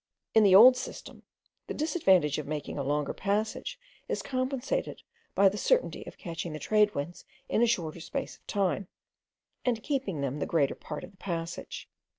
[0.33, 1.21] In the old system,
[1.67, 3.77] the disadvantage of making a longer passage
[4.07, 5.03] is compensated
[5.35, 8.87] by the certainty of catching the trade winds in a shorter space of time,
[9.63, 11.87] and keeping them the greater part of the passage.